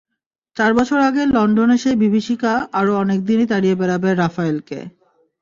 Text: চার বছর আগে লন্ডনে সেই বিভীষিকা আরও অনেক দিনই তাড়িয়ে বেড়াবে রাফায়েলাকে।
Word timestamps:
চার 0.57 0.71
বছর 0.73 0.99
আগে 1.09 1.23
লন্ডনে 1.35 1.75
সেই 1.77 1.95
বিভীষিকা 1.95 2.51
আরও 2.73 2.91
অনেক 2.95 3.19
দিনই 3.25 3.47
তাড়িয়ে 3.51 3.75
বেড়াবে 3.75 4.09
রাফায়েলাকে। 4.13 4.79